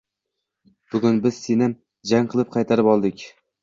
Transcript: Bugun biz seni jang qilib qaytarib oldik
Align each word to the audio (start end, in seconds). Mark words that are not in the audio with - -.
Bugun 0.93 1.21
biz 1.27 1.39
seni 1.43 1.71
jang 2.15 2.35
qilib 2.35 2.53
qaytarib 2.61 2.95
oldik 2.99 3.29